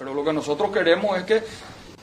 Pero 0.00 0.14
lo 0.14 0.22
que 0.22 0.32
nosotros 0.32 0.70
queremos 0.70 1.18
es 1.18 1.24
que 1.24 1.42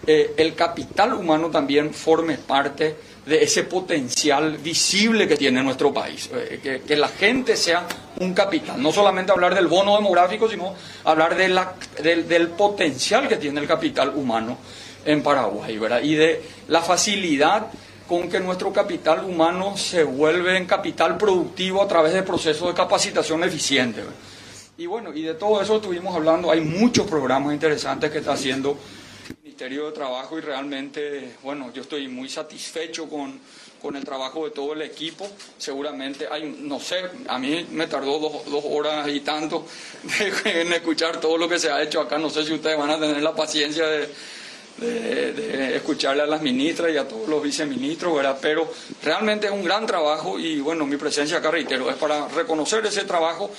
eh, 0.06 0.34
el 0.36 0.54
capital 0.54 1.14
humano 1.14 1.50
también 1.50 1.94
forme 1.94 2.38
parte 2.38 2.94
de 3.26 3.42
ese 3.42 3.64
potencial 3.64 4.58
visible 4.58 5.26
que 5.30 5.38
tiene 5.38 5.64
nuestro 5.64 5.94
país, 5.94 6.30
eh, 6.34 6.82
que, 6.86 6.96
la 6.98 7.08
gente 7.08 7.56
sea 7.56 7.88
un 8.20 8.34
capital, 8.34 8.84
no 8.84 8.92
solamente 8.92 9.32
hablar 9.32 9.56
del 9.56 9.68
bono 9.68 9.96
demográfico, 9.96 10.50
sino 10.50 10.76
hablar 11.06 11.38
de 11.38 11.48
la, 11.48 11.76
del, 12.04 12.28
del, 12.28 12.50
potencial 12.50 13.30
que 13.30 13.38
tiene 13.38 13.62
el 13.62 13.68
capital 13.68 14.10
humano 14.14 14.58
en 15.06 15.24
Paraguay, 15.24 15.78
¿verdad? 15.78 16.02
Y 16.04 16.16
de 16.16 16.44
la 16.68 16.82
facilidad 16.82 17.68
con 18.10 18.28
que 18.28 18.42
nuestro 18.42 18.74
capital 18.74 19.24
humano 19.24 19.78
se 19.78 20.04
vuelve 20.04 20.58
en 20.58 20.66
capital 20.66 21.16
productivo 21.16 21.82
a 21.82 21.88
través 21.88 22.14
de 22.14 22.24
procesos 22.24 22.68
de 22.68 22.74
capacitación 22.74 23.42
eficiente. 23.46 24.04
Y 24.78 24.88
bueno, 24.88 25.14
y 25.14 25.22
de 25.22 25.36
todo 25.36 25.62
eso 25.62 25.78
estuvimos 25.78 26.14
hablando, 26.14 26.52
hay 26.52 26.60
muchos 26.60 27.08
programas 27.08 27.54
interesantes 27.54 28.12
que 28.12 28.18
está 28.18 28.34
haciendo 28.34 28.78
el 29.30 29.36
Ministerio 29.42 29.86
de 29.86 29.94
Trabajo 29.94 30.38
y 30.38 30.42
realmente, 30.42 31.38
bueno, 31.44 31.72
yo 31.74 31.84
estoy 31.84 32.10
muy 32.10 32.28
satisfecho 32.28 33.08
con, 33.08 33.40
con 33.82 33.96
el 33.96 34.04
trabajo 34.04 34.44
de 34.44 34.52
todo 34.52 34.74
el 34.74 34.82
equipo. 34.82 35.30
Seguramente 35.58 36.28
hay, 36.30 36.58
no 36.60 36.82
sé, 36.82 37.06
a 37.30 37.40
mí 37.40 37.66
me 37.72 37.88
tardó 37.88 38.20
dos, 38.20 38.46
dos 38.52 38.66
horas 38.68 39.08
y 39.08 39.22
tanto 39.22 39.66
en 40.44 40.74
escuchar 40.74 41.22
todo 41.22 41.38
lo 41.38 41.48
que 41.48 41.58
se 41.58 41.72
ha 41.72 41.82
hecho 41.82 42.02
acá. 42.02 42.18
No 42.18 42.30
sé 42.30 42.44
si 42.44 42.52
ustedes 42.52 42.78
van 42.78 42.90
a 42.90 43.00
tener 43.00 43.24
la 43.24 43.34
paciencia 43.34 43.88
de, 43.88 44.10
de, 44.78 45.76
escucharle 45.78 46.24
a 46.24 46.28
las 46.28 46.42
ministras 46.42 46.92
y 46.92 46.98
a 46.98 47.08
todos 47.08 47.30
los 47.30 47.42
viceministros, 47.42 48.14
¿verdad? 48.14 48.38
Pero 48.42 48.70
realmente 49.02 49.48
es 49.48 49.54
un 49.54 49.64
gran 49.64 49.86
trabajo 49.86 50.38
y 50.38 50.60
bueno, 50.60 50.86
mi 50.86 50.98
presencia 50.98 51.38
acá, 51.38 51.50
reitero, 51.50 51.90
es 51.90 51.96
para 51.96 52.28
reconocer 52.28 52.86
ese 52.86 53.06
trabajo 53.06 53.50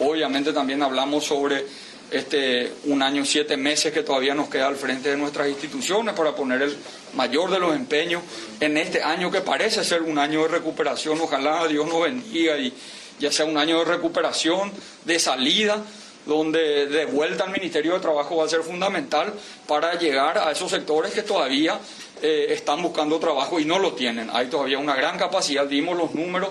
Obviamente 0.00 0.52
también 0.52 0.82
hablamos 0.82 1.24
sobre 1.24 1.64
este 2.10 2.72
un 2.84 3.02
año, 3.02 3.24
siete 3.24 3.56
meses 3.56 3.92
que 3.92 4.02
todavía 4.02 4.34
nos 4.34 4.48
queda 4.48 4.66
al 4.66 4.76
frente 4.76 5.10
de 5.10 5.16
nuestras 5.16 5.48
instituciones 5.48 6.14
para 6.14 6.34
poner 6.34 6.62
el 6.62 6.76
mayor 7.14 7.50
de 7.50 7.58
los 7.58 7.74
empeños 7.74 8.22
en 8.60 8.76
este 8.76 9.02
año 9.02 9.30
que 9.30 9.40
parece 9.40 9.84
ser 9.84 10.02
un 10.02 10.18
año 10.18 10.42
de 10.42 10.48
recuperación. 10.48 11.20
Ojalá 11.20 11.66
Dios 11.66 11.86
nos 11.86 12.02
bendiga 12.02 12.56
y 12.58 12.72
ya 13.18 13.32
sea 13.32 13.46
un 13.46 13.56
año 13.56 13.78
de 13.78 13.84
recuperación, 13.84 14.72
de 15.04 15.18
salida, 15.18 15.82
donde 16.26 16.86
de 16.86 17.06
vuelta 17.06 17.44
al 17.44 17.52
Ministerio 17.52 17.94
de 17.94 18.00
Trabajo 18.00 18.36
va 18.36 18.44
a 18.44 18.48
ser 18.48 18.62
fundamental 18.62 19.32
para 19.66 19.98
llegar 19.98 20.38
a 20.38 20.50
esos 20.50 20.70
sectores 20.70 21.12
que 21.12 21.22
todavía 21.22 21.78
eh, 22.22 22.46
están 22.50 22.82
buscando 22.82 23.18
trabajo 23.18 23.60
y 23.60 23.64
no 23.64 23.78
lo 23.78 23.92
tienen. 23.92 24.30
Hay 24.32 24.46
todavía 24.46 24.78
una 24.78 24.94
gran 24.94 25.18
capacidad, 25.18 25.66
dimos 25.66 25.96
los 25.96 26.14
números 26.14 26.50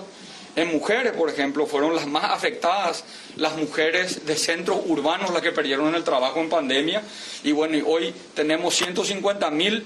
en 0.56 0.68
mujeres, 0.68 1.12
por 1.12 1.28
ejemplo, 1.28 1.66
fueron 1.66 1.94
las 1.94 2.06
más 2.06 2.24
afectadas 2.24 3.04
las 3.36 3.56
mujeres 3.56 4.26
de 4.26 4.36
centros 4.36 4.78
urbanos 4.86 5.32
las 5.32 5.42
que 5.42 5.52
perdieron 5.52 5.94
el 5.94 6.04
trabajo 6.04 6.40
en 6.40 6.48
pandemia. 6.48 7.02
Y 7.42 7.52
bueno, 7.52 7.76
hoy 7.86 8.14
tenemos 8.34 8.74
150 8.74 9.50
mil, 9.50 9.84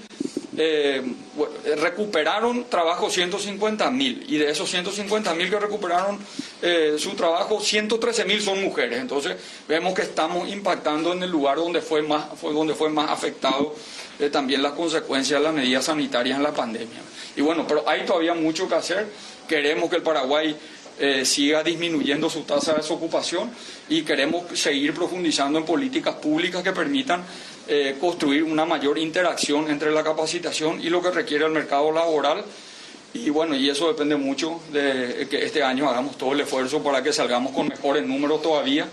eh, 0.61 1.01
recuperaron 1.77 2.65
trabajo 2.69 3.09
150 3.09 3.89
mil. 3.91 4.25
Y 4.27 4.37
de 4.37 4.51
esos 4.51 4.69
150 4.69 5.33
mil 5.33 5.49
que 5.49 5.57
recuperaron 5.57 6.19
eh, 6.61 6.95
su 6.97 7.11
trabajo, 7.11 7.61
113 7.61 8.25
mil 8.25 8.41
son 8.41 8.61
mujeres. 8.61 8.99
Entonces 8.99 9.37
vemos 9.69 9.93
que 9.93 10.01
estamos 10.01 10.49
impactando 10.49 11.13
en 11.13 11.23
el 11.23 11.31
lugar 11.31 11.55
donde 11.55 11.81
fue 11.81 12.01
más, 12.01 12.25
fue 12.39 12.53
donde 12.53 12.75
fue 12.75 12.89
más 12.89 13.09
afectado 13.09 13.73
eh, 14.19 14.29
también 14.29 14.61
las 14.61 14.73
consecuencias 14.73 15.39
de 15.39 15.43
las 15.45 15.53
medidas 15.53 15.85
sanitarias 15.85 16.35
en 16.35 16.43
la 16.43 16.53
pandemia. 16.53 16.99
Y 17.37 17.41
bueno, 17.41 17.65
pero 17.65 17.87
hay 17.87 18.05
todavía 18.05 18.33
mucho 18.33 18.67
que 18.67 18.75
hacer 18.75 19.07
queremos 19.47 19.89
que 19.89 19.95
el 19.95 20.03
Paraguay 20.03 20.55
eh, 20.99 21.23
siga 21.23 21.63
disminuyendo 21.63 22.29
su 22.29 22.41
tasa 22.41 22.73
de 22.73 22.79
desocupación 22.79 23.49
y 23.87 24.01
queremos 24.01 24.43
seguir 24.59 24.93
profundizando 24.93 25.57
en 25.57 25.63
políticas 25.63 26.15
públicas 26.15 26.61
que 26.61 26.73
permitan 26.73 27.23
eh, 27.71 27.97
construir 27.99 28.43
una 28.43 28.65
mayor 28.65 28.97
interacción 28.97 29.69
entre 29.69 29.91
la 29.91 30.03
capacitación 30.03 30.81
y 30.81 30.89
lo 30.89 31.03
que 31.03 31.11
requiere 31.11 31.45
el 31.45 31.51
mercado 31.51 31.91
laboral. 31.91 32.43
Y 33.13 33.29
bueno, 33.29 33.55
y 33.55 33.69
eso 33.69 33.87
depende 33.87 34.15
mucho 34.15 34.59
de 34.71 35.27
que 35.29 35.45
este 35.45 35.61
año 35.61 35.87
hagamos 35.87 36.17
todo 36.17 36.33
el 36.33 36.41
esfuerzo 36.41 36.81
para 36.81 37.03
que 37.03 37.13
salgamos 37.13 37.53
con 37.53 37.67
mejores 37.67 38.05
números 38.05 38.41
todavía 38.41 38.87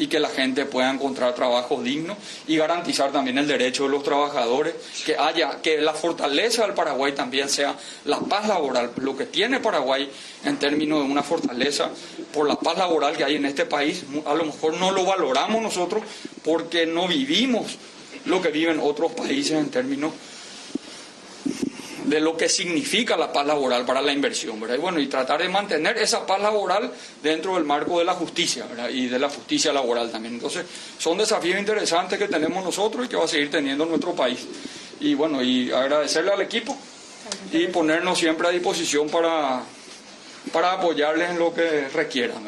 y 0.00 0.06
que 0.06 0.18
la 0.18 0.28
gente 0.28 0.64
pueda 0.64 0.90
encontrar 0.90 1.34
trabajo 1.34 1.82
digno 1.82 2.16
y 2.46 2.56
garantizar 2.56 3.12
también 3.12 3.36
el 3.38 3.46
derecho 3.46 3.84
de 3.84 3.90
los 3.90 4.02
trabajadores, 4.02 4.74
que 5.04 5.16
haya, 5.16 5.60
que 5.60 5.80
la 5.80 5.92
fortaleza 5.92 6.62
del 6.62 6.74
Paraguay 6.74 7.12
también 7.12 7.48
sea 7.48 7.76
la 8.06 8.18
paz 8.18 8.48
laboral, 8.48 8.92
lo 8.96 9.16
que 9.16 9.26
tiene 9.26 9.60
Paraguay 9.60 10.10
en 10.44 10.56
términos 10.58 11.04
de 11.04 11.10
una 11.10 11.22
fortaleza 11.22 11.90
por 12.32 12.48
la 12.48 12.58
paz 12.58 12.78
laboral 12.78 13.16
que 13.16 13.24
hay 13.24 13.36
en 13.36 13.44
este 13.44 13.66
país, 13.66 14.04
a 14.24 14.34
lo 14.34 14.44
mejor 14.44 14.74
no 14.78 14.90
lo 14.90 15.04
valoramos 15.04 15.60
nosotros 15.60 16.02
porque 16.42 16.86
no 16.86 17.06
vivimos 17.06 17.76
lo 18.26 18.40
que 18.40 18.50
viven 18.50 18.80
otros 18.80 19.12
países 19.12 19.52
en 19.52 19.70
términos 19.70 20.12
de 22.10 22.20
lo 22.20 22.36
que 22.36 22.48
significa 22.48 23.16
la 23.16 23.32
paz 23.32 23.46
laboral 23.46 23.84
para 23.84 24.02
la 24.02 24.12
inversión, 24.12 24.58
¿verdad? 24.58 24.76
Y 24.76 24.78
bueno, 24.80 24.98
y 24.98 25.06
tratar 25.06 25.40
de 25.40 25.48
mantener 25.48 25.96
esa 25.98 26.26
paz 26.26 26.40
laboral 26.40 26.90
dentro 27.22 27.54
del 27.54 27.64
marco 27.64 28.00
de 28.00 28.04
la 28.04 28.14
justicia, 28.14 28.66
¿verdad? 28.66 28.88
Y 28.90 29.06
de 29.06 29.18
la 29.18 29.28
justicia 29.28 29.72
laboral 29.72 30.10
también. 30.10 30.34
Entonces, 30.34 30.64
son 30.98 31.18
desafíos 31.18 31.58
interesantes 31.58 32.18
que 32.18 32.26
tenemos 32.26 32.64
nosotros 32.64 33.06
y 33.06 33.08
que 33.08 33.16
va 33.16 33.24
a 33.24 33.28
seguir 33.28 33.50
teniendo 33.50 33.86
nuestro 33.86 34.12
país. 34.12 34.40
Y 35.00 35.14
bueno, 35.14 35.42
y 35.42 35.70
agradecerle 35.70 36.32
al 36.32 36.42
equipo 36.42 36.76
y 37.52 37.68
ponernos 37.68 38.18
siempre 38.18 38.48
a 38.48 38.50
disposición 38.50 39.08
para, 39.08 39.62
para 40.52 40.72
apoyarles 40.72 41.30
en 41.30 41.38
lo 41.38 41.54
que 41.54 41.88
requieran. 41.88 42.46